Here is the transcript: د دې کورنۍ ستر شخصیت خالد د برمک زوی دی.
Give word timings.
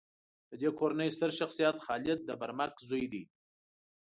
د 0.49 0.51
دې 0.61 0.69
کورنۍ 0.79 1.09
ستر 1.15 1.31
شخصیت 1.39 1.75
خالد 1.85 2.19
د 2.25 2.29
برمک 2.41 2.73
زوی 2.87 3.05
دی. 3.11 3.23